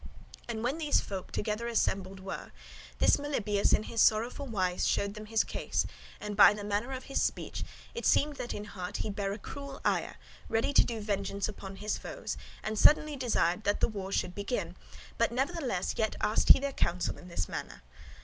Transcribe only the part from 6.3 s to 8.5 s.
by the manner of his speech it seemed